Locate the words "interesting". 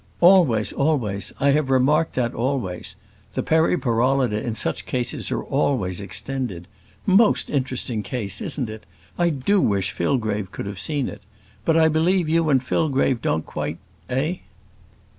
7.51-8.01